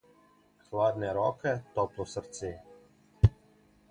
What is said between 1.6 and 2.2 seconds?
toplo